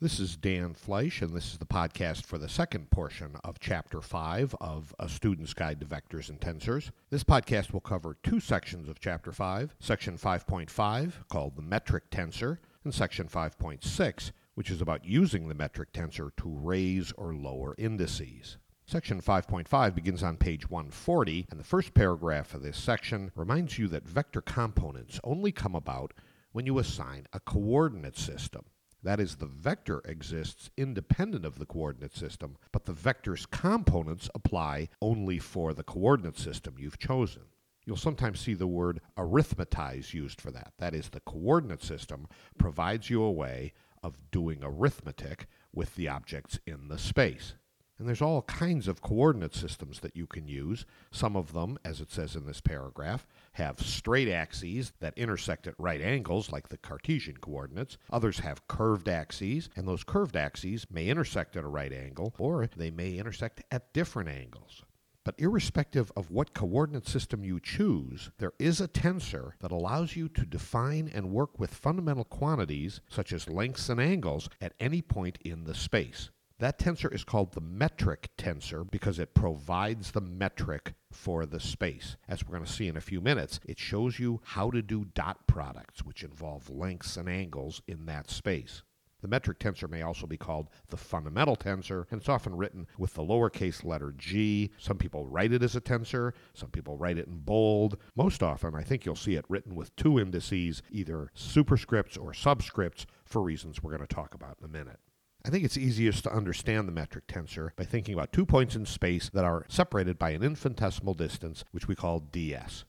[0.00, 4.00] This is Dan Fleisch, and this is the podcast for the second portion of Chapter
[4.00, 6.92] 5 of A Student's Guide to Vectors and Tensors.
[7.10, 12.58] This podcast will cover two sections of Chapter 5 Section 5.5, called the metric tensor,
[12.84, 18.56] and Section 5.6, which is about using the metric tensor to raise or lower indices.
[18.86, 23.88] Section 5.5 begins on page 140, and the first paragraph of this section reminds you
[23.88, 26.14] that vector components only come about
[26.52, 28.64] when you assign a coordinate system.
[29.02, 34.88] That is, the vector exists independent of the coordinate system, but the vector's components apply
[35.00, 37.42] only for the coordinate system you've chosen.
[37.84, 40.72] You'll sometimes see the word arithmetize used for that.
[40.78, 42.26] That is, the coordinate system
[42.58, 43.72] provides you a way
[44.02, 47.54] of doing arithmetic with the objects in the space.
[47.98, 50.86] And there's all kinds of coordinate systems that you can use.
[51.10, 55.74] Some of them, as it says in this paragraph, have straight axes that intersect at
[55.78, 57.98] right angles, like the Cartesian coordinates.
[58.10, 62.68] Others have curved axes, and those curved axes may intersect at a right angle, or
[62.76, 64.84] they may intersect at different angles.
[65.24, 70.28] But irrespective of what coordinate system you choose, there is a tensor that allows you
[70.30, 75.36] to define and work with fundamental quantities, such as lengths and angles, at any point
[75.44, 76.30] in the space.
[76.60, 82.16] That tensor is called the metric tensor because it provides the metric for the space.
[82.26, 85.04] As we're going to see in a few minutes, it shows you how to do
[85.14, 88.82] dot products, which involve lengths and angles in that space.
[89.20, 93.14] The metric tensor may also be called the fundamental tensor, and it's often written with
[93.14, 94.72] the lowercase letter g.
[94.78, 97.98] Some people write it as a tensor, some people write it in bold.
[98.16, 103.06] Most often, I think you'll see it written with two indices, either superscripts or subscripts,
[103.24, 104.98] for reasons we're going to talk about in a minute.
[105.44, 108.84] I think it's easiest to understand the metric tensor by thinking about two points in
[108.86, 112.84] space that are separated by an infinitesimal distance, which we call ds.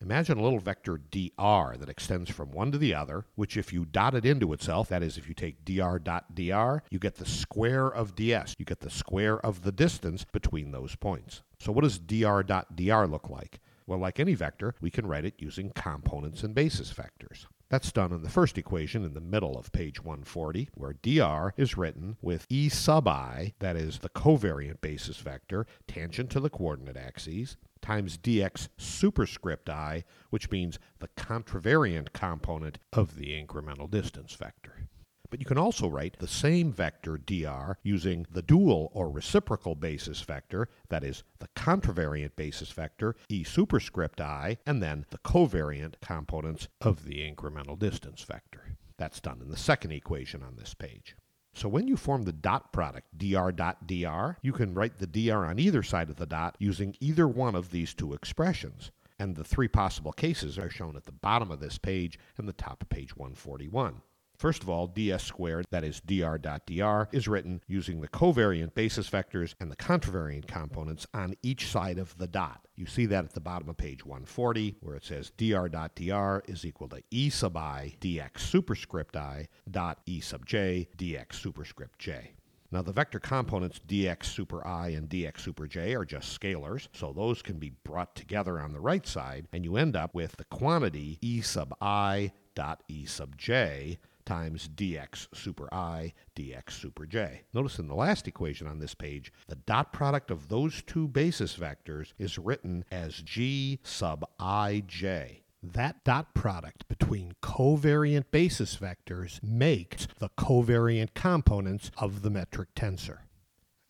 [0.00, 3.84] Imagine a little vector dr that extends from one to the other, which if you
[3.84, 7.26] dot it into itself, that is, if you take dr dot dr, you get the
[7.26, 8.54] square of ds.
[8.58, 11.42] You get the square of the distance between those points.
[11.58, 13.58] So what does dr dot dr look like?
[13.88, 17.46] Well, like any vector, we can write it using components and basis vectors.
[17.70, 21.76] That's done in the first equation in the middle of page 140, where dr is
[21.76, 26.96] written with e sub i, that is the covariant basis vector, tangent to the coordinate
[26.96, 34.88] axes, times dx superscript i, which means the contravariant component of the incremental distance vector.
[35.30, 40.22] But you can also write the same vector dr using the dual or reciprocal basis
[40.22, 46.68] vector, that is, the contravariant basis vector e superscript i, and then the covariant components
[46.80, 48.76] of the incremental distance vector.
[48.96, 51.14] That's done in the second equation on this page.
[51.52, 55.44] So when you form the dot product dr dot dr, you can write the dr
[55.44, 58.92] on either side of the dot using either one of these two expressions.
[59.18, 62.52] And the three possible cases are shown at the bottom of this page and the
[62.52, 64.00] top of page 141.
[64.38, 68.72] First of all, ds squared, that is dr dot dr, is written using the covariant
[68.72, 72.64] basis vectors and the contravariant components on each side of the dot.
[72.76, 76.44] You see that at the bottom of page 140, where it says dr dot dr
[76.46, 81.98] is equal to e sub i dx superscript i dot e sub j dx superscript
[81.98, 82.30] j.
[82.70, 87.12] Now, the vector components dx super i and dx super j are just scalars, so
[87.12, 90.44] those can be brought together on the right side, and you end up with the
[90.44, 97.44] quantity e sub i dot e sub j times dx super i dx super j.
[97.54, 101.56] Notice in the last equation on this page, the dot product of those two basis
[101.56, 105.40] vectors is written as g sub ij.
[105.62, 113.20] That dot product between covariant basis vectors makes the covariant components of the metric tensor.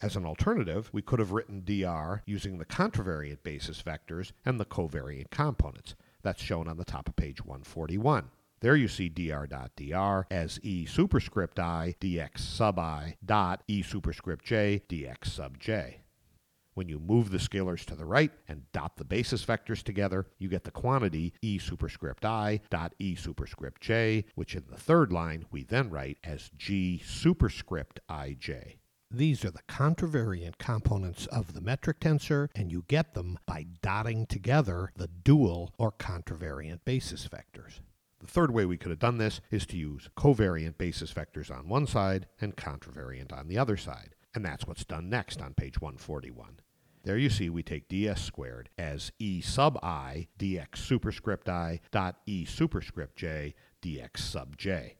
[0.01, 4.65] As an alternative, we could have written dr using the contravariant basis vectors and the
[4.65, 5.97] covariant components.
[6.23, 8.31] That's shown on the top of page 141.
[8.61, 13.83] There you see dr dot dr as e superscript i dx sub i dot e
[13.83, 16.01] superscript j dx sub j.
[16.75, 20.49] When you move the scalars to the right and dot the basis vectors together, you
[20.49, 25.47] get the quantity e superscript i dot e superscript j, which in the third line
[25.53, 28.79] we then write as g superscript ij.
[29.09, 34.27] These are the contravariant components of the metric tensor, and you get them by dotting
[34.27, 37.81] together the dual or contravariant basis vectors.
[38.21, 41.69] The third way we could have done this is to use covariant basis vectors on
[41.69, 44.15] one side and contravariant on the other side.
[44.35, 46.61] And that's what's done next on page 141.
[47.05, 52.17] There you see we take ds squared as e sub i dx superscript i dot
[52.27, 54.99] e superscript j dx sub j.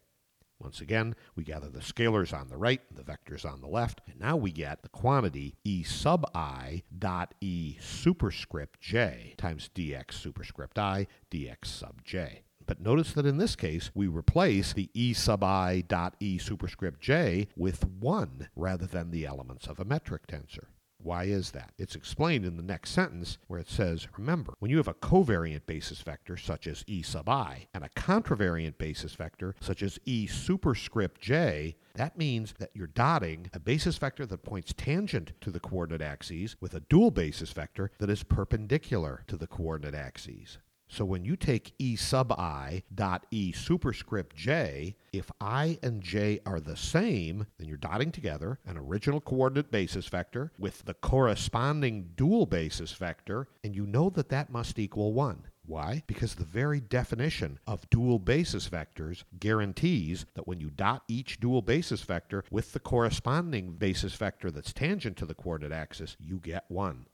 [0.61, 4.19] Once again, we gather the scalars on the right, the vectors on the left, and
[4.19, 10.79] now we get the quantity e sub i dot e superscript j times dx superscript
[10.79, 12.43] i dx sub j.
[12.69, 17.01] But notice that in this case, we replace the e sub i dot e superscript
[17.01, 20.67] j with 1 rather than the elements of a metric tensor.
[20.99, 21.73] Why is that?
[21.79, 25.65] It's explained in the next sentence where it says, remember, when you have a covariant
[25.65, 30.27] basis vector such as e sub i and a contravariant basis vector such as e
[30.27, 35.61] superscript j, that means that you're dotting a basis vector that points tangent to the
[35.61, 40.59] coordinate axes with a dual basis vector that is perpendicular to the coordinate axes.
[40.89, 46.41] So when you take E sub i dot E superscript j, if i and j
[46.47, 52.11] are the same, then you're dotting together an original coordinate basis vector with the corresponding
[52.17, 55.47] dual basis vector, and you know that that must equal 1.
[55.67, 56.03] Why?
[56.07, 61.61] Because the very definition of dual basis vectors guarantees that when you dot each dual
[61.61, 66.65] basis vector with the corresponding basis vector that's tangent to the coordinate axis, you get
[66.69, 67.05] 1.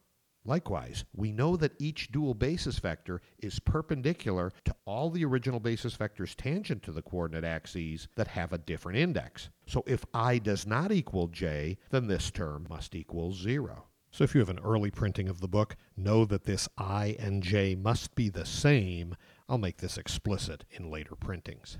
[0.47, 5.97] Likewise, we know that each dual basis vector is perpendicular to all the original basis
[5.97, 9.49] vectors tangent to the coordinate axes that have a different index.
[9.67, 13.87] So if i does not equal j, then this term must equal 0.
[14.11, 17.43] So if you have an early printing of the book, know that this i and
[17.43, 19.17] j must be the same.
[19.49, 21.79] I'll make this explicit in later printings.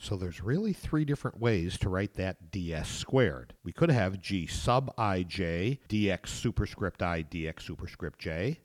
[0.00, 3.54] So there's really three different ways to write that ds squared.
[3.64, 8.60] We could have g sub ij dx superscript i dx superscript j,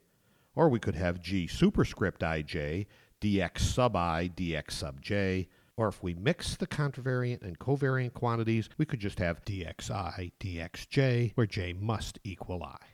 [0.54, 2.86] or we could have g superscript ij
[3.20, 8.68] dx sub i dx sub j, or if we mix the contravariant and covariant quantities,
[8.78, 12.93] we could just have dxi dxj, where j must equal i.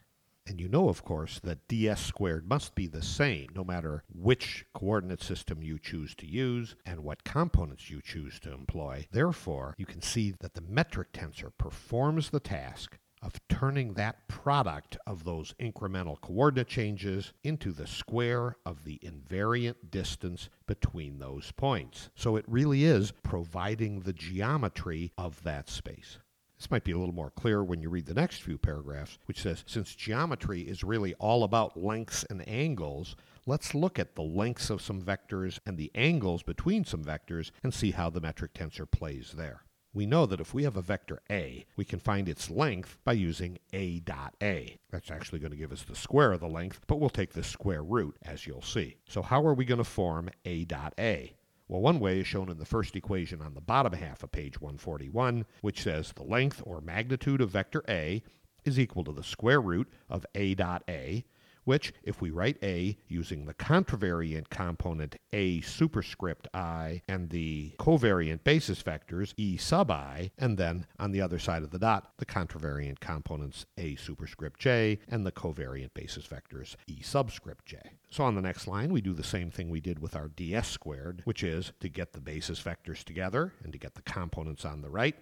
[0.50, 4.66] And you know, of course, that ds squared must be the same no matter which
[4.74, 9.06] coordinate system you choose to use and what components you choose to employ.
[9.12, 14.98] Therefore, you can see that the metric tensor performs the task of turning that product
[15.06, 22.10] of those incremental coordinate changes into the square of the invariant distance between those points.
[22.16, 26.18] So it really is providing the geometry of that space.
[26.60, 29.40] This might be a little more clear when you read the next few paragraphs, which
[29.40, 33.16] says since geometry is really all about lengths and angles,
[33.46, 37.72] let's look at the lengths of some vectors and the angles between some vectors and
[37.72, 39.62] see how the metric tensor plays there.
[39.94, 43.14] We know that if we have a vector a, we can find its length by
[43.14, 44.78] using a dot a.
[44.90, 47.42] That's actually going to give us the square of the length, but we'll take the
[47.42, 48.98] square root, as you'll see.
[49.08, 51.32] So how are we going to form a dot a?
[51.70, 54.60] Well, one way is shown in the first equation on the bottom half of page
[54.60, 58.24] 141, which says the length or magnitude of vector A
[58.64, 61.24] is equal to the square root of A dot A,
[61.64, 68.44] which, if we write A using the contravariant component A superscript I and the covariant
[68.44, 72.26] basis vectors E sub I, and then on the other side of the dot, the
[72.26, 77.78] contravariant components A superscript J and the covariant basis vectors E subscript J.
[78.10, 80.66] So on the next line, we do the same thing we did with our ds
[80.66, 84.82] squared, which is to get the basis vectors together and to get the components on
[84.82, 85.14] the right,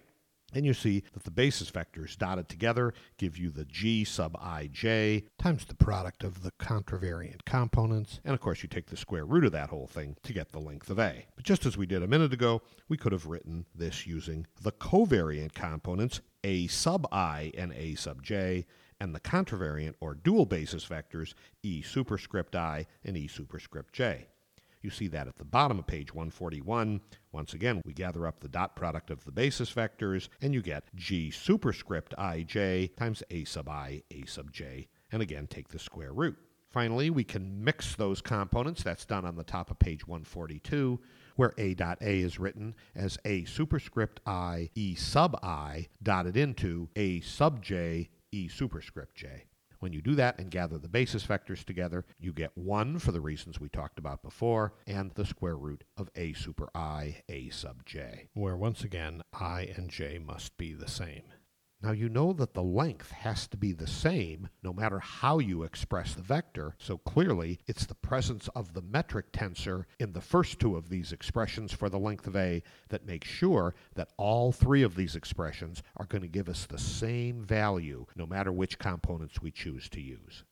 [0.53, 5.23] and you see that the basis vectors dotted together give you the g sub ij
[5.37, 8.19] times the product of the contravariant components.
[8.23, 10.59] And of course, you take the square root of that whole thing to get the
[10.59, 11.25] length of a.
[11.35, 14.71] But just as we did a minute ago, we could have written this using the
[14.71, 18.65] covariant components a sub i and a sub j
[18.99, 24.27] and the contravariant or dual basis vectors e superscript i and e superscript j.
[24.81, 27.01] You see that at the bottom of page 141.
[27.33, 30.85] Once again, we gather up the dot product of the basis vectors, and you get
[30.95, 36.13] g superscript ij times a sub i, a sub j, and again take the square
[36.13, 36.37] root.
[36.69, 38.83] Finally, we can mix those components.
[38.83, 40.99] That's done on the top of page 142,
[41.35, 46.87] where a dot a is written as a superscript i, e sub i, dotted into
[46.95, 49.45] a sub j, e superscript j.
[49.79, 53.21] When you do that and gather the basis vectors together, you get 1 for the
[53.21, 57.85] reasons we talked about before, and the square root of a super i, a sub
[57.85, 61.23] j, where once again i and j must be the same.
[61.81, 65.63] Now you know that the length has to be the same no matter how you
[65.63, 70.59] express the vector, so clearly it's the presence of the metric tensor in the first
[70.59, 74.83] two of these expressions for the length of A that makes sure that all three
[74.83, 79.41] of these expressions are going to give us the same value no matter which components
[79.41, 80.43] we choose to use.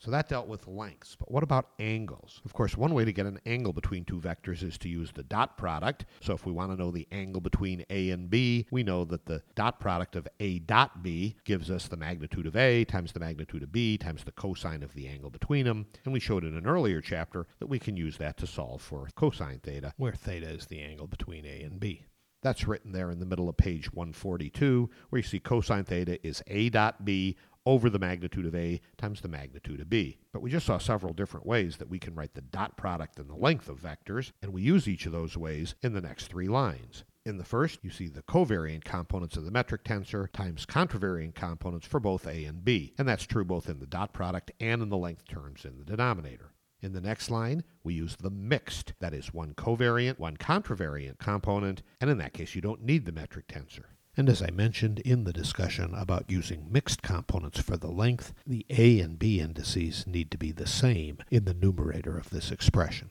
[0.00, 1.14] So that dealt with lengths.
[1.14, 2.40] But what about angles?
[2.46, 5.22] Of course, one way to get an angle between two vectors is to use the
[5.22, 6.06] dot product.
[6.22, 9.26] So if we want to know the angle between A and B, we know that
[9.26, 13.20] the dot product of A dot B gives us the magnitude of A times the
[13.20, 15.84] magnitude of B times the cosine of the angle between them.
[16.06, 19.06] And we showed in an earlier chapter that we can use that to solve for
[19.16, 22.06] cosine theta, where theta is the angle between A and B.
[22.42, 26.42] That's written there in the middle of page 142, where you see cosine theta is
[26.46, 27.36] A dot B
[27.66, 30.18] over the magnitude of A times the magnitude of B.
[30.32, 33.28] But we just saw several different ways that we can write the dot product and
[33.28, 36.48] the length of vectors, and we use each of those ways in the next three
[36.48, 37.04] lines.
[37.26, 41.86] In the first, you see the covariant components of the metric tensor times contravariant components
[41.86, 44.88] for both A and B, and that's true both in the dot product and in
[44.88, 46.52] the length terms in the denominator.
[46.80, 51.82] In the next line, we use the mixed, that is, one covariant, one contravariant component,
[52.00, 53.84] and in that case, you don't need the metric tensor.
[54.16, 58.66] And as I mentioned in the discussion about using mixed components for the length, the
[58.68, 63.10] A and B indices need to be the same in the numerator of this expression.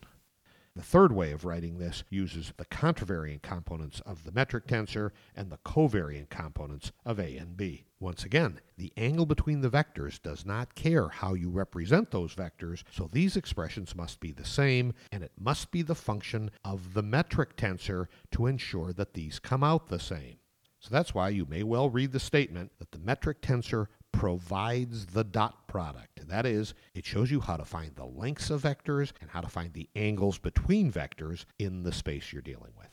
[0.76, 5.52] The third way of writing this uses the contravariant components of the metric tensor and
[5.52, 7.86] the covariant components of A and B.
[8.00, 12.84] Once again, the angle between the vectors does not care how you represent those vectors,
[12.92, 17.04] so these expressions must be the same, and it must be the function of the
[17.04, 20.39] metric tensor to ensure that these come out the same.
[20.80, 25.24] So that's why you may well read the statement that the metric tensor provides the
[25.24, 26.28] dot product.
[26.28, 29.50] That is, it shows you how to find the lengths of vectors and how to
[29.50, 32.88] find the angles between vectors in the space you're dealing with.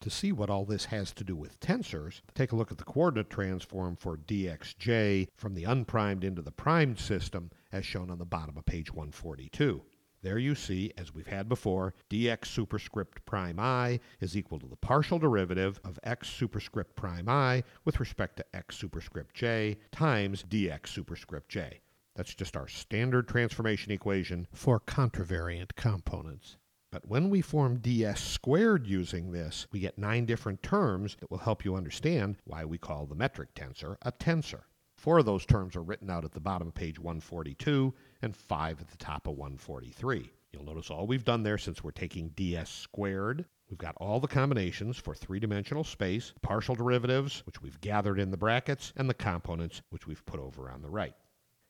[0.00, 2.84] To see what all this has to do with tensors, take a look at the
[2.84, 8.24] coordinate transform for dxj from the unprimed into the primed system as shown on the
[8.24, 9.82] bottom of page 142.
[10.22, 14.76] There you see, as we've had before, dx superscript prime i is equal to the
[14.76, 20.88] partial derivative of x superscript prime i with respect to x superscript j times dx
[20.88, 21.80] superscript j.
[22.14, 26.58] That's just our standard transformation equation for contravariant components.
[26.92, 31.38] But when we form ds squared using this, we get nine different terms that will
[31.38, 34.64] help you understand why we call the metric tensor a tensor.
[34.98, 38.80] Four of those terms are written out at the bottom of page 142 and five
[38.80, 40.30] at the top of 143.
[40.52, 43.44] You'll notice all we've done there since we're taking ds squared.
[43.68, 48.36] We've got all the combinations for three-dimensional space, partial derivatives, which we've gathered in the
[48.36, 51.14] brackets, and the components, which we've put over on the right.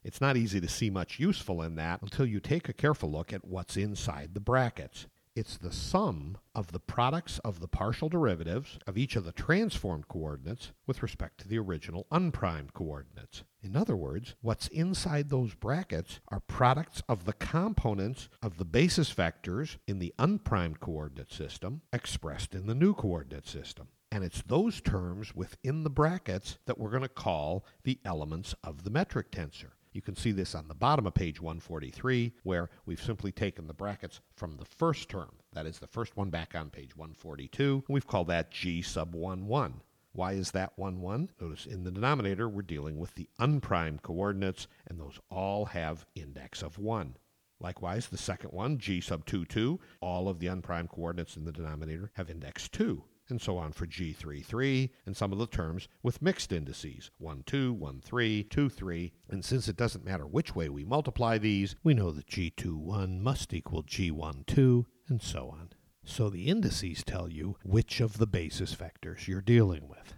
[0.02, 3.34] It's not easy to see much useful in that until you take a careful look
[3.34, 5.06] at what's inside the brackets.
[5.40, 10.06] It's the sum of the products of the partial derivatives of each of the transformed
[10.06, 13.44] coordinates with respect to the original unprimed coordinates.
[13.62, 19.14] In other words, what's inside those brackets are products of the components of the basis
[19.14, 23.88] vectors in the unprimed coordinate system expressed in the new coordinate system.
[24.12, 28.84] And it's those terms within the brackets that we're going to call the elements of
[28.84, 29.70] the metric tensor.
[29.92, 33.74] You can see this on the bottom of page 143, where we've simply taken the
[33.74, 35.30] brackets from the first term.
[35.52, 37.84] That is the first one back on page 142.
[37.88, 39.80] We've called that G sub 1, 1.
[40.12, 41.30] Why is that 1, 1?
[41.40, 46.62] Notice in the denominator, we're dealing with the unprimed coordinates, and those all have index
[46.62, 47.16] of 1.
[47.58, 51.52] Likewise, the second one, G sub 2, 2, all of the unprimed coordinates in the
[51.52, 56.22] denominator have index 2 and so on for G33, and some of the terms with
[56.22, 59.12] mixed indices 1, 2, 1, 3, 2, 3.
[59.28, 63.52] And since it doesn't matter which way we multiply these, we know that G21 must
[63.52, 65.70] equal G12, and so on.
[66.04, 70.14] So the indices tell you which of the basis vectors you're dealing with.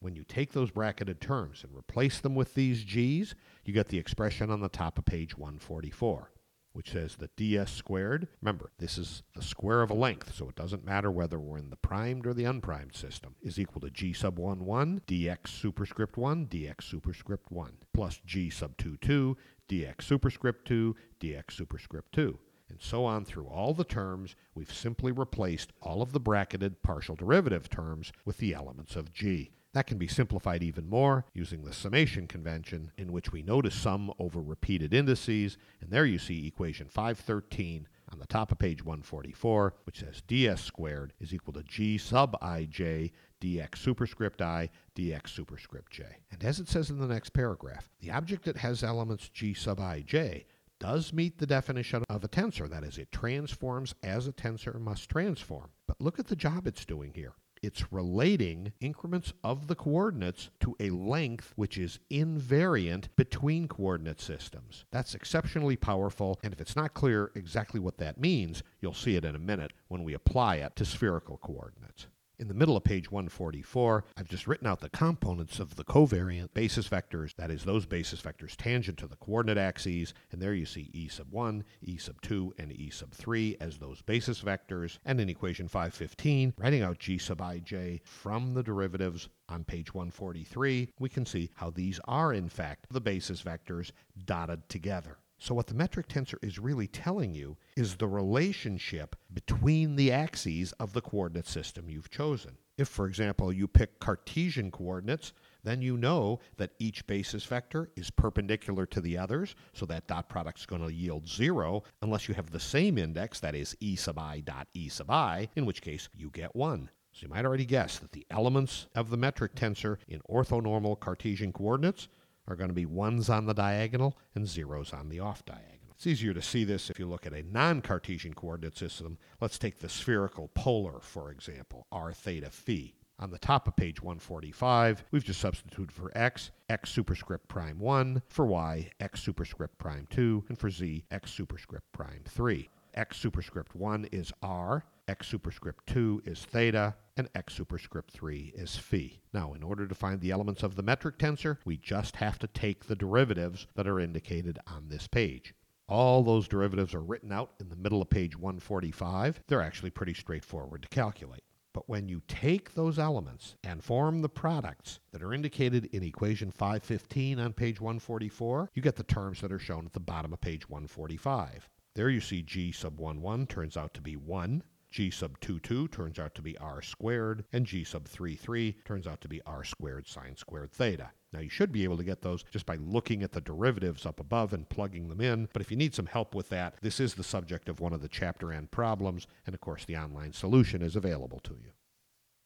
[0.00, 3.34] When you take those bracketed terms and replace them with these g's,
[3.64, 6.30] you get the expression on the top of page 144
[6.78, 10.54] which says that ds squared, remember, this is the square of a length, so it
[10.54, 14.12] doesn't matter whether we're in the primed or the unprimed system, is equal to g
[14.12, 19.36] sub 1, 1, dx superscript 1, dx superscript 1, plus g sub 2, 2,
[19.68, 25.10] dx superscript 2, dx superscript 2 and so on through all the terms, we've simply
[25.10, 29.50] replaced all of the bracketed partial derivative terms with the elements of g.
[29.78, 34.12] That can be simplified even more using the summation convention, in which we notice sum
[34.18, 39.74] over repeated indices, and there you see equation 513 on the top of page 144,
[39.84, 45.92] which says ds squared is equal to g sub ij dx superscript i dx superscript
[45.92, 46.06] j.
[46.32, 49.78] And as it says in the next paragraph, the object that has elements g sub
[49.78, 50.44] ij
[50.80, 52.68] does meet the definition of a tensor.
[52.68, 55.70] That is, it transforms as a tensor must transform.
[55.86, 57.34] But look at the job it's doing here.
[57.62, 64.84] It's relating increments of the coordinates to a length which is invariant between coordinate systems.
[64.90, 69.24] That's exceptionally powerful, and if it's not clear exactly what that means, you'll see it
[69.24, 72.06] in a minute when we apply it to spherical coordinates.
[72.40, 76.54] In the middle of page 144, I've just written out the components of the covariant
[76.54, 80.64] basis vectors, that is, those basis vectors tangent to the coordinate axes, and there you
[80.64, 85.00] see e sub 1, e sub 2, and e sub 3 as those basis vectors,
[85.04, 90.92] and in equation 515, writing out g sub ij from the derivatives on page 143,
[91.00, 93.90] we can see how these are, in fact, the basis vectors
[94.26, 95.18] dotted together.
[95.40, 100.72] So, what the metric tensor is really telling you is the relationship between the axes
[100.72, 102.58] of the coordinate system you've chosen.
[102.76, 108.10] If, for example, you pick Cartesian coordinates, then you know that each basis vector is
[108.10, 112.34] perpendicular to the others, so that dot product is going to yield zero unless you
[112.34, 115.82] have the same index, that is e sub i dot e sub i, in which
[115.82, 116.90] case you get one.
[117.12, 121.52] So you might already guess that the elements of the metric tensor in orthonormal Cartesian
[121.52, 122.08] coordinates
[122.48, 125.94] are going to be ones on the diagonal and zeros on the off diagonal.
[125.94, 129.18] It's easier to see this if you look at a non Cartesian coordinate system.
[129.40, 132.94] Let's take the spherical polar, for example, r theta phi.
[133.20, 138.22] On the top of page 145, we've just substituted for x, x superscript prime 1,
[138.28, 142.68] for y, x superscript prime 2, and for z, x superscript prime 3.
[142.94, 148.76] x superscript 1 is r, x superscript 2 is theta, and x superscript 3 is
[148.76, 149.18] phi.
[149.32, 152.46] Now, in order to find the elements of the metric tensor, we just have to
[152.46, 155.54] take the derivatives that are indicated on this page.
[155.88, 159.40] All those derivatives are written out in the middle of page 145.
[159.46, 161.42] They're actually pretty straightforward to calculate.
[161.72, 166.50] But when you take those elements and form the products that are indicated in equation
[166.50, 170.40] 515 on page 144, you get the terms that are shown at the bottom of
[170.40, 171.70] page 145.
[171.94, 175.60] There you see g sub 1 1 turns out to be 1, g sub 2
[175.60, 179.28] 2 turns out to be r squared, and g sub 3 3 turns out to
[179.28, 181.10] be r squared sine squared theta.
[181.32, 184.18] Now you should be able to get those just by looking at the derivatives up
[184.18, 187.14] above and plugging them in, but if you need some help with that, this is
[187.14, 190.80] the subject of one of the chapter end problems, and of course the online solution
[190.80, 191.72] is available to you.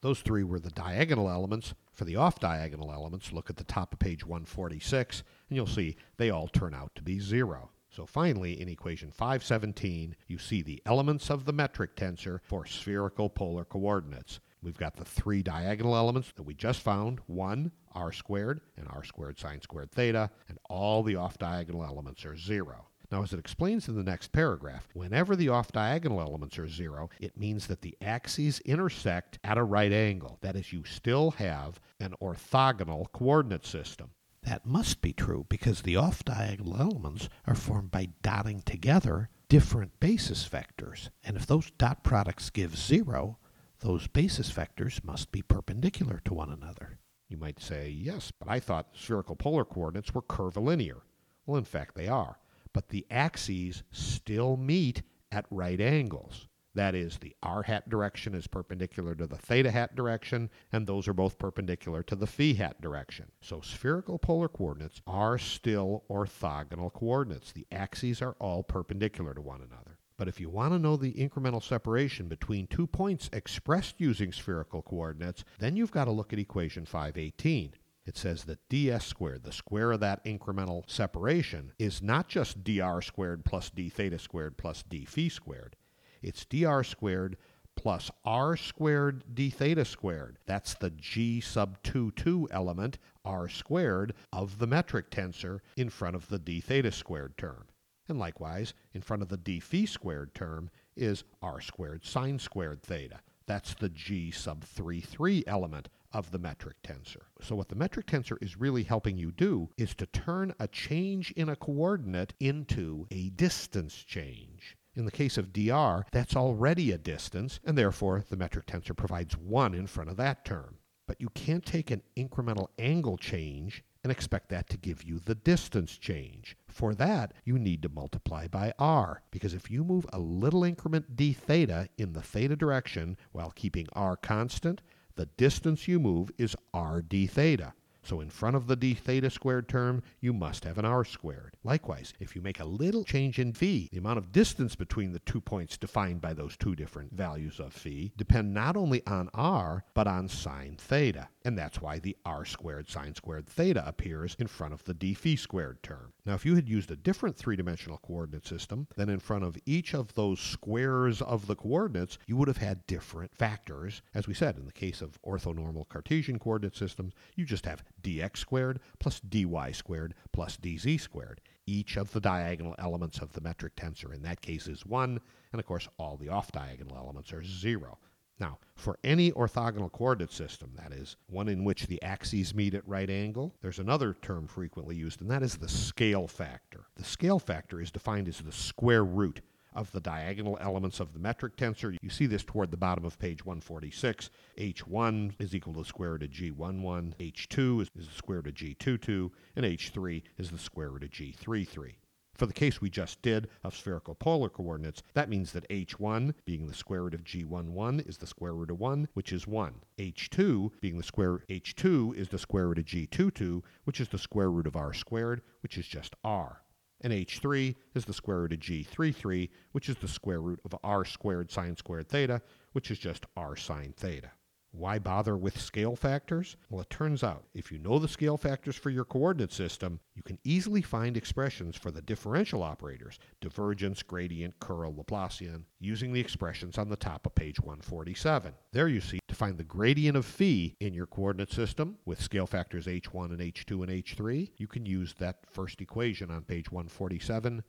[0.02, 1.74] Those three were the diagonal elements.
[1.92, 5.96] For the off diagonal elements, look at the top of page 146, and you'll see
[6.16, 7.70] they all turn out to be zero.
[7.94, 13.28] So finally, in equation 517, you see the elements of the metric tensor for spherical
[13.28, 14.40] polar coordinates.
[14.62, 19.04] We've got the three diagonal elements that we just found, 1, r squared, and r
[19.04, 22.86] squared sine squared theta, and all the off-diagonal elements are 0.
[23.10, 27.10] Now, as it explains in the next paragraph, whenever the off diagonal elements are zero,
[27.20, 30.38] it means that the axes intersect at a right angle.
[30.40, 34.12] That is, you still have an orthogonal coordinate system.
[34.42, 40.00] That must be true because the off diagonal elements are formed by dotting together different
[40.00, 41.10] basis vectors.
[41.22, 43.38] And if those dot products give zero,
[43.80, 46.98] those basis vectors must be perpendicular to one another.
[47.28, 51.02] You might say, yes, but I thought spherical polar coordinates were curvilinear.
[51.46, 52.38] Well, in fact, they are.
[52.72, 56.48] But the axes still meet at right angles.
[56.74, 61.06] That is, the r hat direction is perpendicular to the theta hat direction, and those
[61.06, 63.30] are both perpendicular to the phi hat direction.
[63.42, 67.52] So spherical polar coordinates are still orthogonal coordinates.
[67.52, 69.98] The axes are all perpendicular to one another.
[70.16, 74.80] But if you want to know the incremental separation between two points expressed using spherical
[74.80, 77.74] coordinates, then you've got to look at equation 518.
[78.04, 83.02] It says that ds squared, the square of that incremental separation, is not just dr
[83.02, 85.76] squared plus d theta squared plus d phi squared.
[86.22, 87.36] It's dr squared
[87.74, 90.38] plus r squared d theta squared.
[90.46, 96.14] That's the g sub 2 2 element, r squared, of the metric tensor in front
[96.14, 97.66] of the d theta squared term.
[98.08, 102.82] And likewise, in front of the d phi squared term is r squared sine squared
[102.82, 103.20] theta.
[103.46, 107.22] That's the g sub 3 3 element of the metric tensor.
[107.40, 111.32] So what the metric tensor is really helping you do is to turn a change
[111.32, 114.76] in a coordinate into a distance change.
[114.94, 119.38] In the case of dr, that's already a distance, and therefore the metric tensor provides
[119.38, 120.76] 1 in front of that term.
[121.06, 125.34] But you can't take an incremental angle change and expect that to give you the
[125.34, 126.56] distance change.
[126.68, 131.16] For that, you need to multiply by r, because if you move a little increment
[131.16, 134.82] d theta in the theta direction while keeping r constant,
[135.14, 137.72] the distance you move is r d theta.
[138.04, 141.56] So in front of the d theta squared term, you must have an r squared.
[141.62, 145.20] Likewise, if you make a little change in phi, the amount of distance between the
[145.20, 149.84] two points defined by those two different values of phi depend not only on r,
[149.94, 151.28] but on sine theta.
[151.44, 155.14] And that's why the r squared sine squared theta appears in front of the d
[155.14, 156.12] phi squared term.
[156.24, 159.94] Now, if you had used a different three-dimensional coordinate system, then in front of each
[159.94, 164.02] of those squares of the coordinates, you would have had different factors.
[164.14, 168.36] As we said, in the case of orthonormal Cartesian coordinate systems, you just have dx
[168.38, 171.40] squared plus dy squared plus dz squared.
[171.66, 175.20] Each of the diagonal elements of the metric tensor in that case is 1,
[175.52, 177.98] and of course all the off-diagonal elements are 0.
[178.40, 182.86] Now, for any orthogonal coordinate system, that is, one in which the axes meet at
[182.88, 186.86] right angle, there's another term frequently used, and that is the scale factor.
[186.96, 189.42] The scale factor is defined as the square root
[189.74, 191.96] of the diagonal elements of the metric tensor.
[192.00, 194.30] You see this toward the bottom of page 146.
[194.58, 198.54] H1 is equal to the square root of G11, H2 is, the square root of
[198.54, 201.94] G22, and H3 is the square root of G33.
[202.34, 206.66] For the case we just did of spherical polar coordinates, that means that h1, being
[206.66, 209.74] the square root of g11, is the square root of 1, which is 1.
[209.98, 214.50] h2, being the square h2, is the square root of g22, which is the square
[214.50, 216.61] root of r squared, which is just r.
[217.02, 221.04] And h3 is the square root of g33, which is the square root of r
[221.04, 224.30] squared sine squared theta, which is just r sine theta.
[224.74, 226.56] Why bother with scale factors?
[226.70, 230.22] Well, it turns out if you know the scale factors for your coordinate system, you
[230.22, 236.78] can easily find expressions for the differential operators, divergence, gradient, curl, Laplacian, using the expressions
[236.78, 238.54] on the top of page 147.
[238.72, 242.46] There you see to find the gradient of phi in your coordinate system with scale
[242.46, 247.62] factors h1 and h2 and h3, you can use that first equation on page 147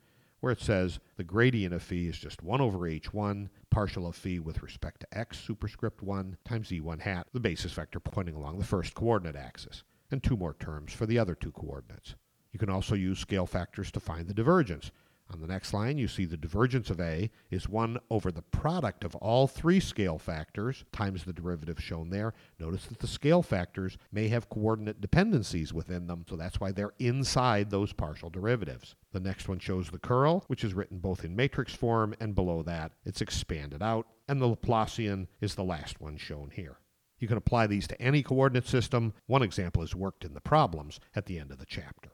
[0.44, 4.38] where it says the gradient of phi is just 1 over h1, partial of phi
[4.38, 8.64] with respect to x superscript 1 times e1 hat, the basis vector pointing along the
[8.64, 12.14] first coordinate axis, and two more terms for the other two coordinates.
[12.52, 14.90] You can also use scale factors to find the divergence.
[15.34, 19.02] On the next line, you see the divergence of A is 1 over the product
[19.02, 22.34] of all three scale factors times the derivative shown there.
[22.60, 26.94] Notice that the scale factors may have coordinate dependencies within them, so that's why they're
[27.00, 28.94] inside those partial derivatives.
[29.10, 32.62] The next one shows the curl, which is written both in matrix form and below
[32.62, 36.78] that it's expanded out, and the Laplacian is the last one shown here.
[37.18, 39.14] You can apply these to any coordinate system.
[39.26, 42.12] One example is worked in the problems at the end of the chapter.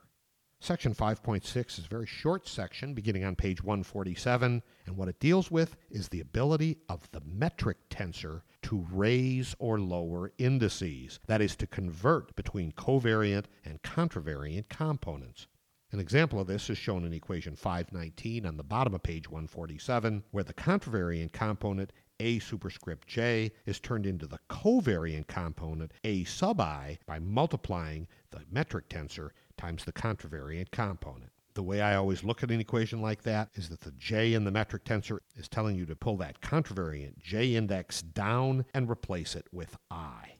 [0.63, 5.49] Section 5.6 is a very short section beginning on page 147, and what it deals
[5.49, 11.55] with is the ability of the metric tensor to raise or lower indices, that is,
[11.55, 15.47] to convert between covariant and contravariant components.
[15.91, 20.23] An example of this is shown in equation 519 on the bottom of page 147,
[20.29, 26.61] where the contravariant component a superscript j is turned into the covariant component a sub
[26.61, 31.31] i by multiplying the metric tensor times the contravariant component.
[31.53, 34.43] The way I always look at an equation like that is that the j in
[34.43, 39.35] the metric tensor is telling you to pull that contravariant j index down and replace
[39.35, 40.37] it with i.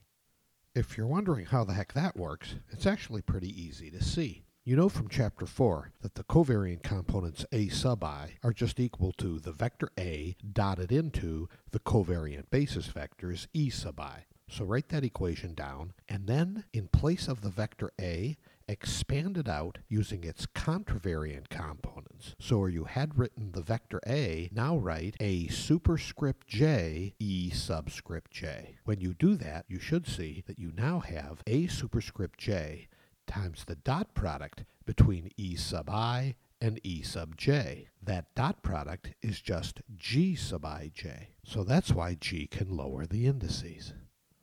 [0.74, 4.42] If you're wondering how the heck that works, it's actually pretty easy to see.
[4.64, 9.12] You know from chapter 4 that the covariant components a sub i are just equal
[9.18, 14.24] to the vector a dotted into the covariant basis vectors e sub i.
[14.48, 18.36] So write that equation down, and then in place of the vector a,
[18.68, 22.34] expand it out using its contravariant components.
[22.38, 28.30] So where you had written the vector a, now write a superscript j e subscript
[28.30, 28.76] j.
[28.84, 32.88] When you do that, you should see that you now have a superscript j
[33.26, 37.88] times the dot product between e sub i and e sub j.
[38.02, 41.26] That dot product is just g sub ij.
[41.44, 43.94] So that's why g can lower the indices.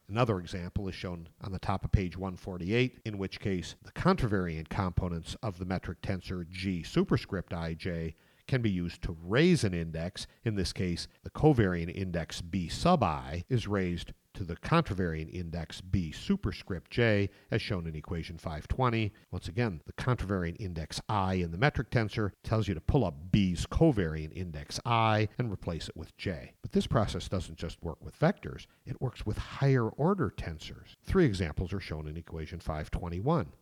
[0.10, 4.67] Another example is shown on the top of page 148, in which case the contravariant
[4.67, 8.15] components of the metric tensor g superscript ij
[8.48, 10.26] can be used to raise an index.
[10.43, 15.82] In this case, the covariant index b sub i is raised to the contravariant index
[15.82, 19.12] b superscript j, as shown in equation 520.
[19.32, 23.32] Once again, the contravariant index i in the metric tensor tells you to pull up
[23.32, 26.54] b's covariant index i and replace it with j.
[26.62, 30.96] But this process doesn't just work with vectors, it works with higher order tensors.
[31.04, 33.54] Three examples are shown in equation 521.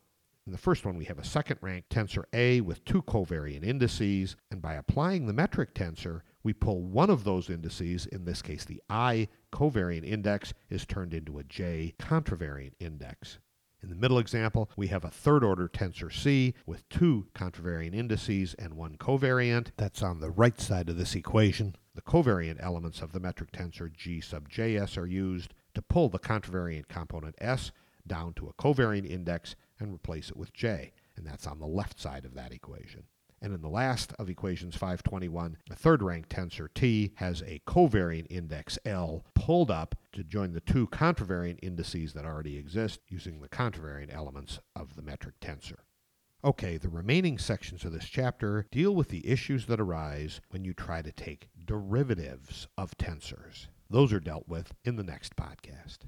[0.47, 4.38] In the first one, we have a second rank tensor A with two covariant indices,
[4.49, 8.63] and by applying the metric tensor, we pull one of those indices, in this case
[8.63, 13.39] the I covariant index, is turned into a J contravariant index.
[13.81, 18.55] In the middle example, we have a third order tensor C with two contravariant indices
[18.55, 19.67] and one covariant.
[19.77, 21.75] That's on the right side of this equation.
[21.93, 26.19] The covariant elements of the metric tensor G sub Js are used to pull the
[26.19, 27.71] contravariant component S
[28.07, 31.99] down to a covariant index and replace it with J, and that's on the left
[31.99, 33.03] side of that equation.
[33.41, 38.28] And in the last of equations 521, the third rank tensor T has a covariant
[38.30, 43.50] index L pulled up to join the two contravariant indices that already exist using the
[43.50, 45.78] contravariant elements of the metric tensor.
[46.43, 50.73] Okay, the remaining sections of this chapter deal with the issues that arise when you
[50.73, 53.67] try to take derivatives of tensors.
[53.89, 56.00] Those are dealt with in the next podcast.